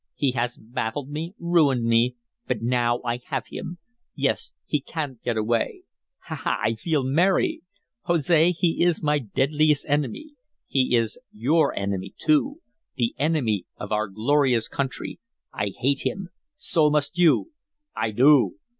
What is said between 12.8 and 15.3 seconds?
the enemy of our glorious country.